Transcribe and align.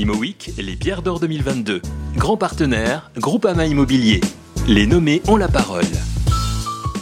ImoWeek, 0.00 0.52
les 0.56 0.76
pierres 0.76 1.02
d'or 1.02 1.20
2022. 1.20 1.82
Grand 2.16 2.38
partenaire, 2.38 3.10
Groupama 3.18 3.66
Immobilier. 3.66 4.22
Les 4.66 4.86
nommés 4.86 5.20
ont 5.28 5.36
la 5.36 5.48
parole. 5.48 5.84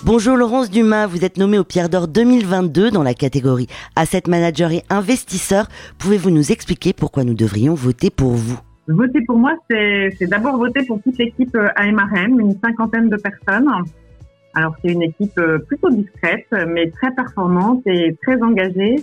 Bonjour 0.05 0.37
Laurence 0.37 0.69
Dumas, 0.69 1.07
vous 1.07 1.25
êtes 1.25 1.37
nommée 1.37 1.61
aux 1.61 1.65
Pierres 1.65 1.91
d'Or 1.91 2.09
2022 2.09 2.91
dans 2.91 3.05
la 3.05 3.15
catégorie 3.15 3.69
Asset 3.95 4.23
Manager 4.27 4.73
et 4.73 4.83
Investisseur. 4.91 5.69
Pouvez-vous 5.99 6.31
nous 6.31 6.51
expliquer 6.51 6.93
pourquoi 6.93 7.23
nous 7.23 7.35
devrions 7.35 7.75
voter 7.75 8.11
pour 8.11 8.33
vous? 8.33 8.59
Voter 8.89 9.21
pour 9.25 9.39
moi, 9.39 9.53
c'est 9.71 10.27
d'abord 10.27 10.57
voter 10.57 10.85
pour 10.85 11.01
toute 11.01 11.19
l'équipe 11.19 11.55
euh, 11.55 11.69
AMRM, 11.77 12.41
une 12.41 12.59
cinquantaine 12.59 13.09
de 13.11 13.17
personnes. 13.17 13.69
Alors 14.55 14.75
c'est 14.83 14.91
une 14.91 15.03
équipe 15.03 15.39
euh, 15.39 15.59
plutôt 15.59 15.91
discrète, 15.91 16.49
mais 16.67 16.91
très 16.91 17.13
performante 17.13 17.83
et 17.87 18.17
très 18.23 18.43
engagée 18.43 18.97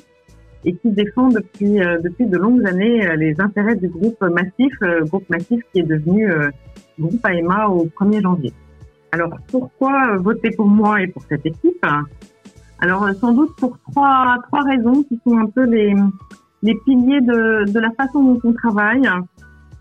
et 0.65 0.73
qui 0.75 0.91
défend 0.91 1.29
depuis 1.29 1.81
euh, 1.81 1.99
depuis 2.03 2.25
de 2.25 2.37
longues 2.37 2.65
années 2.67 3.15
les 3.17 3.39
intérêts 3.39 3.75
du 3.75 3.87
groupe 3.87 4.19
Massif, 4.21 4.73
groupe 5.01 5.29
Massif 5.29 5.61
qui 5.71 5.79
est 5.79 5.83
devenu 5.83 6.27
groupe 6.99 7.23
AMA 7.23 7.67
au 7.67 7.85
1er 7.85 8.21
janvier. 8.21 8.53
Alors 9.11 9.37
pourquoi 9.49 10.17
voter 10.17 10.51
pour 10.51 10.67
moi 10.67 11.01
et 11.01 11.07
pour 11.07 11.23
cette 11.23 11.45
équipe? 11.45 11.85
Alors 12.79 13.07
sans 13.21 13.31
doute 13.31 13.55
pour 13.57 13.77
trois 13.91 14.37
trois 14.47 14.63
raisons 14.63 15.03
qui 15.03 15.19
sont 15.25 15.37
un 15.37 15.47
peu 15.47 15.63
les 15.65 15.93
les 16.63 16.75
piliers 16.83 17.21
de, 17.21 17.71
de 17.71 17.79
la 17.79 17.91
façon 17.91 18.23
dont 18.23 18.39
on 18.43 18.53
travaille. 18.53 19.07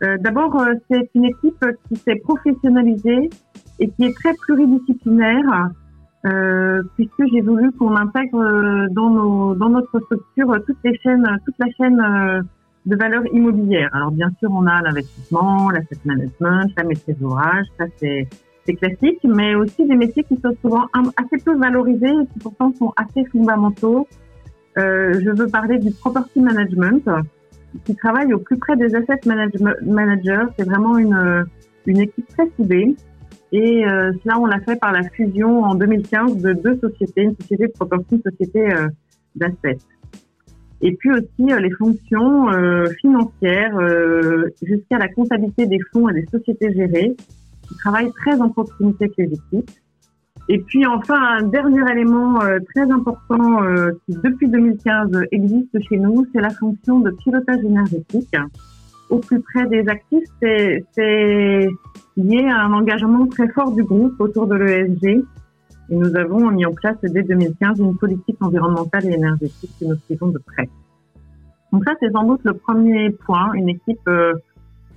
Euh, 0.03 0.17
D'abord, 0.19 0.61
euh, 0.61 0.75
c'est 0.91 1.09
une 1.15 1.25
équipe 1.25 1.65
qui 1.89 1.97
s'est 1.97 2.17
professionnalisée 2.17 3.31
et 3.81 3.89
qui 3.89 4.05
est 4.05 4.15
très 4.15 4.35
pluridisciplinaire, 4.35 5.71
euh, 6.27 6.83
puisque 6.95 7.23
j'ai 7.33 7.41
voulu 7.41 7.73
qu'on 7.73 7.97
intègre 7.97 8.41
euh, 8.41 8.87
dans, 8.91 9.11
nos, 9.11 9.55
dans 9.55 9.69
notre 9.69 10.01
structure 10.01 10.57
toutes 10.67 10.79
les 10.85 10.99
chaînes, 10.99 11.27
toute 11.45 11.55
la 11.59 11.67
chaîne 11.77 12.01
euh, 12.01 12.43
de 12.87 12.97
valeur 12.97 13.23
immobilière. 13.33 13.91
Alors 13.93 14.11
bien 14.11 14.31
sûr, 14.39 14.51
on 14.53 14.67
a 14.67 14.81
l'investissement, 14.83 15.71
l'asset 15.71 15.99
management, 16.05 16.71
la 16.77 16.85
maîtrise 16.85 17.19
d'ouvrage, 17.19 17.67
ça 17.79 17.85
c'est 17.99 18.29
c'est 18.67 18.75
classique, 18.77 19.19
mais 19.25 19.55
aussi 19.55 19.87
des 19.87 19.95
métiers 19.95 20.25
qui 20.25 20.39
sont 20.41 20.57
souvent 20.63 20.87
assez 21.19 21.45
peu 21.45 21.55
valorisés 21.55 22.07
et 22.07 22.27
qui 22.33 22.39
pourtant 22.39 22.73
sont 22.73 22.95
assez 22.97 23.25
fondamentaux. 23.27 24.09
Euh, 24.79 25.21
je 25.23 25.31
veux 25.31 25.49
parler 25.49 25.79
du 25.79 25.91
property 25.93 26.41
management, 26.41 27.07
qui 27.85 27.95
travaille 27.95 28.33
au 28.33 28.39
plus 28.39 28.57
près 28.57 28.77
des 28.77 28.95
asset 28.95 29.21
managers. 29.27 30.47
C'est 30.59 30.65
vraiment 30.65 30.97
une, 30.97 31.45
une 31.87 32.01
équipe 32.01 32.27
très 32.29 32.49
soudée. 32.57 32.97
Et 33.53 33.87
euh, 33.87 34.13
cela, 34.23 34.39
on 34.41 34.47
l'a 34.47 34.61
fait 34.61 34.77
par 34.77 34.93
la 34.93 35.03
fusion 35.11 35.63
en 35.63 35.75
2015 35.75 36.39
de 36.39 36.53
deux 36.55 36.79
sociétés, 36.81 37.23
une 37.23 37.37
société 37.37 37.69
de 37.69 37.73
property, 37.73 38.17
une 38.17 38.23
société 38.23 38.73
euh, 38.73 38.89
d'assets. 39.37 39.79
Et 40.85 40.93
puis 40.93 41.11
aussi 41.13 41.53
euh, 41.53 41.61
les 41.61 41.71
fonctions 41.71 42.51
euh, 42.51 42.87
financières 43.01 43.77
euh, 43.79 44.51
jusqu'à 44.63 44.99
la 44.99 45.09
comptabilité 45.09 45.67
des 45.67 45.79
fonds 45.93 46.09
et 46.11 46.13
des 46.13 46.27
sociétés 46.27 46.75
gérées, 46.75 47.17
qui 47.67 47.75
travaillent 47.77 48.13
très 48.13 48.39
en 48.41 48.51
proximité 48.51 49.05
avec 49.05 49.17
les 49.17 49.33
équipes. 49.33 49.71
Et 50.51 50.59
puis 50.59 50.85
enfin, 50.87 51.39
un 51.39 51.45
dernier 51.45 51.81
élément 51.91 52.43
euh, 52.43 52.59
très 52.75 52.91
important 52.91 53.61
qui 54.07 54.15
depuis 54.23 54.49
2015 54.49 55.23
existe 55.33 55.81
chez 55.89 55.97
nous, 55.97 56.27
c'est 56.35 56.43
la 56.43 56.51
fonction 56.51 57.01
de 57.01 57.11
pilotage 57.13 57.65
énergétique. 57.65 58.37
Au 59.11 59.19
plus 59.19 59.41
près 59.41 59.67
des 59.67 59.87
actifs, 59.89 60.25
c'est 60.41 61.69
lié 62.17 62.47
à 62.49 62.65
un 62.65 62.73
engagement 62.73 63.27
très 63.27 63.49
fort 63.49 63.73
du 63.73 63.85
groupe 63.85 64.19
autour 64.21 64.47
de 64.47 64.55
l'ESG. 64.55 65.25
Et 65.91 65.95
nous 65.95 66.17
avons 66.17 66.51
mis 66.51 66.65
en 66.65 66.73
place 66.73 66.97
dès 67.03 67.23
2015 67.23 67.79
une 67.79 67.97
politique 67.97 68.37
environnementale 68.41 69.07
et 69.07 69.13
énergétique 69.13 69.71
que 69.79 69.85
nous 69.85 69.97
suivons 70.07 70.29
de 70.29 70.39
près. 70.39 70.69
Donc 71.73 71.85
ça, 71.85 71.93
c'est 72.01 72.11
sans 72.11 72.25
doute 72.25 72.41
le 72.45 72.55
premier 72.55 73.11
point, 73.11 73.53
une 73.53 73.69
équipe 73.69 74.09
euh, 74.09 74.33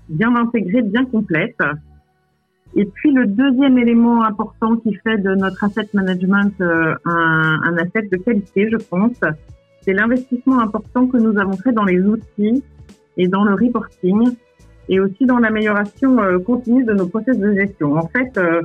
bien 0.07 0.33
intégrée, 0.35 0.83
bien 0.83 1.05
complète, 1.05 1.57
et 2.75 2.85
puis 2.85 3.11
le 3.11 3.25
deuxième 3.25 3.77
élément 3.77 4.23
important 4.23 4.75
qui 4.77 4.93
fait 4.95 5.17
de 5.17 5.33
notre 5.35 5.63
asset 5.63 5.87
management 5.93 6.53
euh, 6.61 6.95
un, 7.05 7.59
un, 7.63 7.77
asset 7.77 8.03
de 8.11 8.17
qualité, 8.17 8.69
je 8.69 8.77
pense, 8.77 9.19
c'est 9.81 9.93
l'investissement 9.93 10.59
important 10.59 11.07
que 11.07 11.17
nous 11.17 11.39
avons 11.39 11.57
fait 11.57 11.71
dans 11.71 11.85
les 11.85 11.99
outils 12.01 12.63
et 13.17 13.27
dans 13.27 13.43
le 13.43 13.53
reporting 13.53 14.35
et 14.89 14.99
aussi 14.99 15.25
dans 15.25 15.39
l'amélioration 15.39 16.19
euh, 16.19 16.39
continue 16.39 16.83
de 16.83 16.93
nos 16.93 17.07
process 17.07 17.37
de 17.37 17.53
gestion. 17.53 17.97
En 17.97 18.07
fait, 18.07 18.37
euh, 18.37 18.61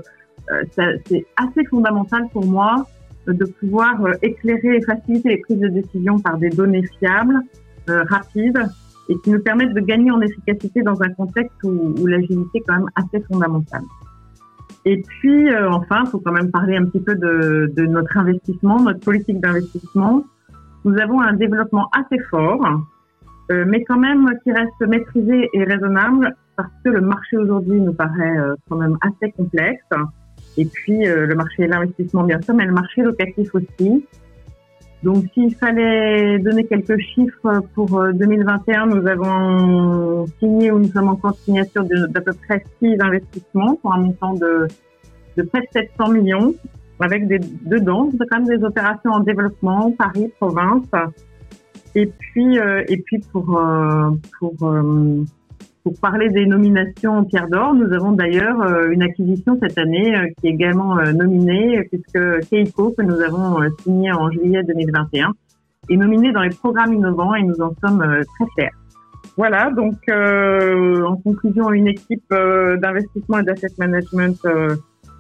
c'est 1.06 1.26
assez 1.36 1.64
fondamental 1.66 2.28
pour 2.32 2.44
moi 2.44 2.86
de 3.26 3.44
pouvoir 3.44 3.96
éclairer 4.22 4.76
et 4.76 4.82
faciliter 4.82 5.28
les 5.28 5.38
prises 5.38 5.60
de 5.60 5.68
décision 5.68 6.18
par 6.18 6.38
des 6.38 6.50
données 6.50 6.84
fiables, 6.98 7.40
rapides 7.86 8.68
et 9.08 9.16
qui 9.18 9.30
nous 9.30 9.40
permettent 9.40 9.74
de 9.74 9.80
gagner 9.80 10.10
en 10.10 10.20
efficacité 10.20 10.82
dans 10.82 11.00
un 11.02 11.10
contexte 11.10 11.56
où, 11.62 12.06
l'agilité 12.06 12.58
est 12.58 12.60
quand 12.66 12.78
même 12.78 12.90
assez 12.96 13.20
fondamentale. 13.24 13.82
Et 14.84 15.00
puis, 15.00 15.48
euh, 15.48 15.70
enfin, 15.70 16.02
il 16.04 16.10
faut 16.10 16.18
quand 16.18 16.32
même 16.32 16.50
parler 16.50 16.76
un 16.76 16.84
petit 16.86 17.00
peu 17.00 17.14
de 17.14 17.86
notre 17.86 18.16
investissement, 18.16 18.82
notre 18.82 19.00
politique 19.00 19.40
d'investissement. 19.40 20.24
Nous 20.84 20.98
avons 20.98 21.20
un 21.20 21.34
développement 21.34 21.88
assez 21.92 22.20
fort, 22.30 22.60
euh, 23.52 23.64
mais 23.66 23.84
quand 23.84 23.98
même 23.98 24.26
qui 24.42 24.52
reste 24.52 24.80
maîtrisé 24.80 25.48
et 25.52 25.64
raisonnable 25.64 26.34
parce 26.56 26.70
que 26.84 26.90
le 26.90 27.00
marché 27.00 27.36
aujourd'hui 27.36 27.80
nous 27.80 27.92
paraît 27.92 28.38
euh, 28.38 28.54
quand 28.68 28.76
même 28.76 28.96
assez 29.02 29.30
complexe. 29.32 29.84
Et 30.56 30.64
puis, 30.64 31.06
euh, 31.06 31.26
le 31.26 31.34
marché 31.34 31.66
de 31.66 31.70
l'investissement, 31.70 32.24
bien 32.24 32.40
sûr, 32.40 32.54
mais 32.54 32.64
le 32.64 32.72
marché 32.72 33.02
locatif 33.02 33.54
aussi. 33.54 34.06
Donc, 35.02 35.24
s'il 35.34 35.54
fallait 35.56 36.38
donner 36.38 36.64
quelques 36.64 36.98
chiffres 36.98 37.60
pour 37.74 38.02
2021, 38.12 38.86
nous 38.86 39.06
avons 39.06 40.26
signé 40.38 40.70
ou 40.70 40.78
nous 40.78 40.92
sommes 40.92 41.08
en 41.08 41.32
signature 41.32 41.84
d'à 41.84 42.20
peu 42.20 42.32
près 42.46 42.64
six 42.78 42.96
investissements 43.00 43.74
pour 43.76 43.92
un 43.92 43.98
montant 43.98 44.34
de, 44.34 44.68
près 45.50 45.60
de 45.60 45.66
700 45.72 46.12
millions, 46.12 46.54
avec 47.00 47.26
des, 47.26 47.40
dedans, 47.40 48.10
quand 48.30 48.38
même 48.38 48.56
des 48.56 48.62
opérations 48.62 49.10
en 49.10 49.20
développement, 49.20 49.90
Paris, 49.90 50.32
province. 50.38 50.86
Et 51.94 52.06
puis, 52.06 52.58
euh, 52.58 52.84
et 52.88 52.96
puis 52.98 53.18
pour, 53.32 53.58
euh, 53.58 54.10
pour, 54.38 54.54
euh, 54.62 55.24
pour 55.84 56.00
parler 56.00 56.30
des 56.30 56.46
nominations 56.46 57.24
Pierre 57.24 57.48
d'Or, 57.48 57.74
nous 57.74 57.92
avons 57.92 58.12
d'ailleurs 58.12 58.88
une 58.90 59.02
acquisition 59.02 59.58
cette 59.60 59.76
année 59.76 60.14
qui 60.38 60.48
est 60.48 60.50
également 60.50 60.94
nominée, 61.12 61.82
puisque 61.90 62.48
Keiko, 62.48 62.94
que 62.96 63.02
nous 63.02 63.20
avons 63.20 63.58
signé 63.82 64.12
en 64.12 64.30
juillet 64.30 64.62
2021, 64.62 65.32
est 65.90 65.96
nominé 65.96 66.30
dans 66.30 66.42
les 66.42 66.50
programmes 66.50 66.94
innovants 66.94 67.34
et 67.34 67.42
nous 67.42 67.60
en 67.60 67.74
sommes 67.82 67.98
très 67.98 68.46
fiers. 68.54 68.70
Voilà, 69.36 69.72
donc 69.72 69.96
en 70.08 71.16
conclusion, 71.16 71.72
une 71.72 71.88
équipe 71.88 72.30
d'investissement 72.30 73.40
et 73.40 73.42
d'asset 73.42 73.66
management 73.76 74.38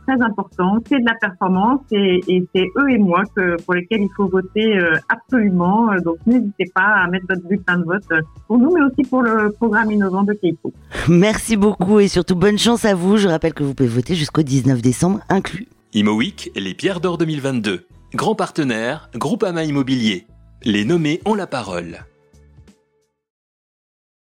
très 0.06 0.20
important, 0.22 0.78
c'est 0.88 1.00
de 1.00 1.04
la 1.04 1.14
performance 1.14 1.80
et, 1.92 2.20
et 2.28 2.46
c'est 2.54 2.66
eux 2.76 2.90
et 2.90 2.98
moi 2.98 3.22
que, 3.34 3.60
pour 3.62 3.74
lesquels 3.74 4.02
il 4.02 4.10
faut 4.16 4.28
voter 4.28 4.76
euh, 4.78 4.96
absolument. 5.08 5.88
Donc 6.04 6.16
n'hésitez 6.26 6.66
pas 6.74 7.02
à 7.04 7.08
mettre 7.08 7.26
votre 7.28 7.46
bulletin 7.46 7.78
de 7.78 7.84
vote 7.84 8.24
pour 8.46 8.58
nous, 8.58 8.72
mais 8.74 8.82
aussi 8.82 9.08
pour 9.08 9.22
le 9.22 9.50
programme 9.52 9.90
innovant 9.90 10.22
de 10.22 10.32
Keiko. 10.32 10.72
Merci 11.08 11.56
beaucoup 11.56 12.00
et 12.00 12.08
surtout 12.08 12.36
bonne 12.36 12.58
chance 12.58 12.84
à 12.84 12.94
vous. 12.94 13.16
Je 13.16 13.28
rappelle 13.28 13.54
que 13.54 13.62
vous 13.62 13.74
pouvez 13.74 13.88
voter 13.88 14.14
jusqu'au 14.14 14.42
19 14.42 14.82
décembre 14.82 15.20
inclus. 15.28 15.68
ImoWeek, 15.94 16.52
les 16.56 16.74
pierres 16.74 17.00
d'or 17.00 17.18
2022. 17.18 17.86
Grand 18.14 18.34
partenaire, 18.34 19.10
Groupama 19.14 19.64
Immobilier. 19.64 20.26
Les 20.64 20.84
nommés 20.84 21.20
ont 21.24 21.34
la 21.34 21.46
parole. 21.46 22.04